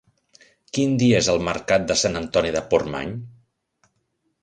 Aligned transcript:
Quin 0.77 0.95
dia 1.03 1.19
és 1.25 1.29
el 1.35 1.43
mercat 1.49 1.87
de 1.91 1.99
Sant 2.05 2.19
Antoni 2.25 2.57
de 2.59 2.67
Portmany? 2.75 3.17